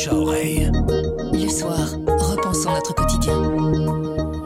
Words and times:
bouche 0.00 0.08
à 0.08 0.14
oreille. 0.14 0.70
Le 1.32 1.48
soir, 1.48 1.78
repensons 2.06 2.72
notre 2.72 2.94
quotidien. 2.94 3.42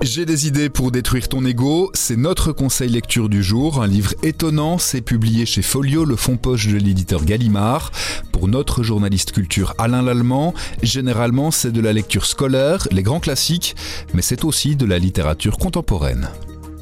J'ai 0.02 0.26
des 0.26 0.46
idées 0.46 0.68
pour 0.68 0.90
détruire 0.90 1.28
ton 1.28 1.44
ego, 1.44 1.90
c'est 1.94 2.16
notre 2.16 2.52
conseil 2.52 2.90
lecture 2.90 3.28
du 3.28 3.42
jour, 3.42 3.82
un 3.82 3.86
livre 3.86 4.14
étonnant, 4.22 4.78
c'est 4.78 5.00
publié 5.00 5.46
chez 5.46 5.62
Folio, 5.62 6.04
le 6.04 6.16
fond 6.16 6.36
poche 6.36 6.66
de 6.66 6.76
l'éditeur 6.76 7.24
Gallimard. 7.24 7.90
Pour 8.32 8.48
notre 8.48 8.82
journaliste 8.82 9.32
culture 9.32 9.74
Alain 9.78 10.02
Lallemand, 10.02 10.54
généralement 10.82 11.50
c'est 11.50 11.72
de 11.72 11.80
la 11.80 11.92
lecture 11.92 12.26
scolaire, 12.26 12.86
les 12.90 13.02
grands 13.02 13.20
classiques, 13.20 13.76
mais 14.12 14.22
c'est 14.22 14.44
aussi 14.44 14.76
de 14.76 14.86
la 14.86 14.98
littérature 14.98 15.56
contemporaine. 15.56 16.28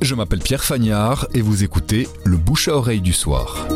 Je 0.01 0.15
m'appelle 0.15 0.41
Pierre 0.41 0.65
Fagnard 0.65 1.29
et 1.35 1.43
vous 1.43 1.63
écoutez 1.63 2.09
Le 2.25 2.37
bouche 2.37 2.69
à 2.69 2.77
oreille 2.77 3.03
du 3.03 3.13
soir. 3.13 3.69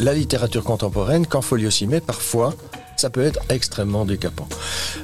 La 0.00 0.14
littérature 0.14 0.64
contemporaine, 0.64 1.26
quand 1.26 1.42
Folio 1.42 1.70
s'y 1.70 1.86
met, 1.86 2.00
parfois, 2.00 2.54
ça 2.96 3.10
peut 3.10 3.22
être 3.22 3.40
extrêmement 3.50 4.04
décapant. 4.04 4.48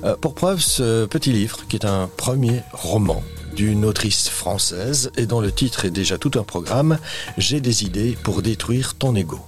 Euh, 0.05 0.17
pour 0.17 0.35
preuve, 0.35 0.61
ce 0.61 1.05
petit 1.07 1.33
livre, 1.33 1.67
qui 1.69 1.77
est 1.77 1.85
un 1.85 2.09
premier 2.17 2.63
roman 2.73 3.23
d'une 3.55 3.85
autrice 3.85 4.29
française 4.29 5.11
et 5.17 5.27
dont 5.27 5.41
le 5.41 5.53
titre 5.53 5.85
est 5.85 5.91
déjà 5.91 6.19
tout 6.19 6.33
un 6.39 6.43
programme, 6.43 6.99
J'ai 7.39 7.61
des 7.61 7.85
idées 7.85 8.17
pour 8.23 8.43
détruire 8.43 8.95
ton 8.95 9.15
ego. 9.15 9.39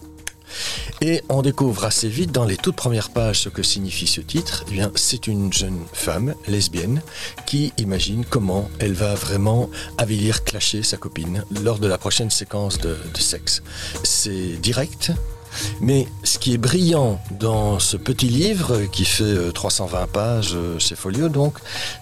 Et 1.00 1.22
on 1.28 1.42
découvre 1.42 1.84
assez 1.84 2.08
vite 2.08 2.32
dans 2.32 2.44
les 2.44 2.56
toutes 2.56 2.76
premières 2.76 3.10
pages 3.10 3.40
ce 3.40 3.48
que 3.48 3.62
signifie 3.62 4.06
ce 4.06 4.20
titre. 4.20 4.64
Eh 4.68 4.72
bien, 4.72 4.90
c'est 4.94 5.26
une 5.26 5.52
jeune 5.52 5.80
femme 5.92 6.34
lesbienne 6.46 7.02
qui 7.46 7.72
imagine 7.78 8.24
comment 8.24 8.70
elle 8.78 8.94
va 8.94 9.14
vraiment 9.14 9.70
avilir, 9.96 10.44
clasher 10.44 10.82
sa 10.82 10.96
copine 10.96 11.44
lors 11.62 11.78
de 11.78 11.86
la 11.86 11.98
prochaine 11.98 12.30
séquence 12.30 12.78
de, 12.78 12.96
de 13.14 13.20
sexe. 13.20 13.62
C'est 14.02 14.56
direct, 14.60 15.12
mais 15.80 16.06
ce 16.24 16.38
qui 16.38 16.54
est 16.54 16.58
brillant 16.58 17.20
dans 17.30 17.78
ce 17.78 17.96
petit 17.96 18.28
livre 18.28 18.82
qui 18.92 19.04
fait 19.04 19.52
320 19.52 19.98
euh, 19.98 20.06
pages 20.06 20.52
euh, 20.54 20.78
chez 20.78 20.94
Folio, 20.94 21.28
donc, 21.28 21.54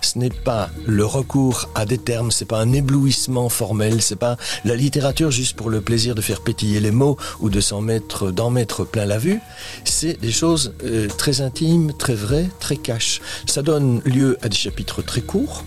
ce 0.03 0.19
n'est 0.19 0.31
pas 0.31 0.71
le 0.87 1.05
recours 1.05 1.69
à 1.75 1.87
des 1.87 1.99
termes, 1.99 2.31
c'est 2.31 2.45
pas 2.45 2.61
un 2.61 2.73
éblouissement 2.73 3.49
formel, 3.49 4.03
c'est 4.03 4.17
pas 4.17 4.37
la 4.65 4.77
littérature 4.77 5.31
juste 5.31 5.57
pour 5.57 5.71
le 5.71 5.81
plaisir 5.81 6.15
de 6.15 6.21
faire 6.21 6.41
pétiller 6.41 6.81
les 6.81 6.91
mots 6.91 7.17
ou 7.41 7.51
de 7.51 7.61
s'en 7.61 7.81
mettre, 7.81 8.31
d'en 8.31 8.51
mettre 8.51 8.85
plein 8.85 9.05
la 9.05 9.19
vue. 9.19 9.41
C'est 9.85 10.21
des 10.21 10.33
choses 10.33 10.75
euh, 10.85 11.09
très 11.09 11.41
intimes, 11.41 11.93
très 11.93 12.15
vraies, 12.15 12.49
très 12.61 12.77
cash. 12.77 13.21
Ça 13.47 13.63
donne 13.63 14.01
lieu 14.05 14.39
à 14.43 14.49
des 14.49 14.57
chapitres 14.57 15.03
très 15.03 15.21
courts 15.21 15.65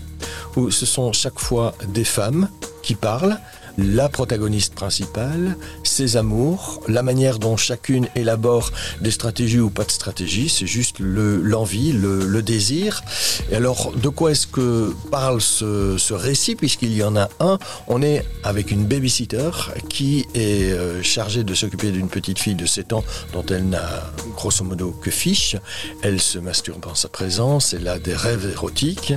où 0.56 0.70
ce 0.70 0.86
sont 0.86 1.12
chaque 1.12 1.38
fois 1.38 1.74
des 1.88 2.04
femmes 2.04 2.48
qui 2.82 2.94
parlent 2.94 3.38
la 3.82 4.08
protagoniste 4.08 4.74
principale, 4.74 5.56
ses 5.82 6.16
amours, 6.16 6.80
la 6.88 7.02
manière 7.02 7.38
dont 7.38 7.56
chacune 7.56 8.08
élabore 8.14 8.70
des 9.00 9.10
stratégies 9.10 9.60
ou 9.60 9.70
pas 9.70 9.84
de 9.84 9.90
stratégie, 9.90 10.48
c'est 10.48 10.66
juste 10.66 10.96
l'envie, 10.98 11.92
le, 11.92 12.40
désir. 12.40 13.02
Et 13.50 13.56
alors, 13.56 13.92
de 13.94 14.08
quoi 14.08 14.30
est-ce 14.30 14.46
que 14.46 14.94
parle 15.10 15.40
ce, 15.40 16.12
récit, 16.12 16.54
puisqu'il 16.54 16.94
y 16.94 17.02
en 17.02 17.16
a 17.16 17.28
un? 17.38 17.58
On 17.86 18.02
est 18.02 18.24
avec 18.42 18.70
une 18.70 18.86
babysitter 18.86 19.50
qui 19.88 20.26
est 20.34 20.72
euh, 20.72 21.02
chargée 21.02 21.44
de 21.44 21.54
s'occuper 21.54 21.90
d'une 21.90 22.08
petite 22.08 22.38
fille 22.38 22.54
de 22.54 22.66
7 22.66 22.94
ans 22.94 23.04
dont 23.32 23.44
elle 23.50 23.68
n'a 23.68 24.10
grosso 24.36 24.64
modo 24.64 24.92
que 25.02 25.10
fiche. 25.10 25.56
Elle 26.02 26.20
se 26.20 26.38
masturbe 26.38 26.86
en 26.86 26.94
sa 26.94 27.08
présence, 27.08 27.74
elle 27.74 27.88
a 27.88 27.98
des 27.98 28.14
rêves 28.14 28.48
érotiques. 28.50 29.12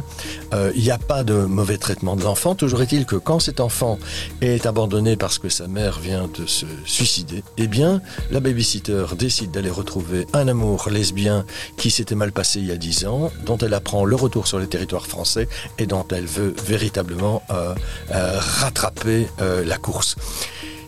Euh, 0.54 0.72
il 0.76 0.84
n'y 0.84 0.92
a 0.92 0.98
pas 0.98 1.24
de 1.24 1.34
mauvais 1.34 1.78
traitement 1.78 2.16
de 2.16 2.24
l'enfant. 2.24 2.56
Toujours 2.56 2.82
est-il 2.82 3.06
que 3.06 3.16
quand 3.16 3.40
cet 3.40 3.60
enfant 3.60 3.98
est 4.42 4.53
abandonné 4.62 5.16
parce 5.16 5.40
que 5.40 5.50
sa 5.50 5.68
mère 5.68 6.00
vient 6.00 6.28
de 6.28 6.46
se 6.46 6.66
suicider, 6.86 7.44
eh 7.58 7.68
bien, 7.68 8.02
la 8.32 8.40
babysitter 8.40 9.06
décide 9.18 9.52
d'aller 9.52 9.70
retrouver 9.70 10.26
un 10.34 10.48
amour 10.48 10.90
lesbien 10.90 11.46
qui 11.78 11.92
s'était 11.92 12.16
mal 12.16 12.32
passé 12.32 12.60
il 12.60 12.68
y 12.68 12.72
a 12.72 12.78
dix 12.78 13.06
ans, 13.06 13.32
dont 13.46 13.58
elle 13.58 13.74
apprend 13.74 14.06
le 14.06 14.16
retour 14.16 14.48
sur 14.48 14.60
le 14.60 14.68
territoire 14.68 15.08
français 15.08 15.48
et 15.78 15.86
dont 15.86 16.06
elle 16.12 16.26
veut 16.26 16.54
véritablement 16.66 17.42
euh, 17.50 17.74
euh, 18.12 18.40
rattraper 18.40 19.28
euh, 19.42 19.66
la 19.66 19.78
course. 19.78 20.16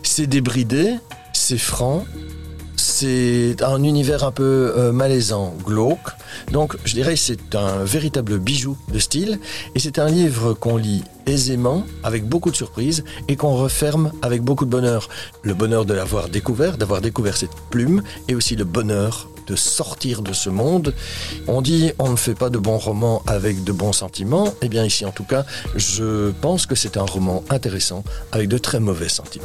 C'est 0.02 0.26
débridé, 0.26 0.94
c'est 1.32 1.58
franc, 1.58 2.04
c'est 2.86 3.62
un 3.62 3.82
univers 3.82 4.22
un 4.22 4.30
peu 4.30 4.72
euh, 4.76 4.92
malaisant, 4.92 5.54
glauque. 5.64 6.12
Donc 6.52 6.76
je 6.84 6.94
dirais 6.94 7.16
c'est 7.16 7.56
un 7.56 7.84
véritable 7.84 8.38
bijou 8.38 8.78
de 8.92 9.00
style 9.00 9.40
et 9.74 9.80
c'est 9.80 9.98
un 9.98 10.06
livre 10.06 10.54
qu'on 10.54 10.76
lit 10.76 11.02
aisément, 11.26 11.84
avec 12.04 12.24
beaucoup 12.24 12.52
de 12.52 12.56
surprises 12.56 13.02
et 13.26 13.34
qu'on 13.34 13.56
referme 13.56 14.12
avec 14.22 14.42
beaucoup 14.42 14.64
de 14.64 14.70
bonheur. 14.70 15.08
Le 15.42 15.52
bonheur 15.52 15.84
de 15.84 15.94
l'avoir 15.94 16.28
découvert, 16.28 16.78
d'avoir 16.78 17.00
découvert 17.00 17.36
cette 17.36 17.56
plume 17.70 18.02
et 18.28 18.36
aussi 18.36 18.54
le 18.54 18.64
bonheur 18.64 19.28
de 19.48 19.56
sortir 19.56 20.22
de 20.22 20.32
ce 20.32 20.48
monde. 20.48 20.94
On 21.48 21.62
dit 21.62 21.92
on 21.98 22.10
ne 22.10 22.16
fait 22.16 22.34
pas 22.36 22.50
de 22.50 22.58
bons 22.58 22.78
romans 22.78 23.22
avec 23.26 23.64
de 23.64 23.72
bons 23.72 23.92
sentiments. 23.92 24.54
Eh 24.62 24.68
bien 24.68 24.84
ici 24.84 25.04
en 25.04 25.12
tout 25.12 25.24
cas, 25.24 25.44
je 25.74 26.30
pense 26.40 26.66
que 26.66 26.76
c'est 26.76 26.96
un 26.96 27.04
roman 27.04 27.42
intéressant 27.50 28.04
avec 28.30 28.48
de 28.48 28.58
très 28.58 28.78
mauvais 28.78 29.08
sentiments. 29.08 29.44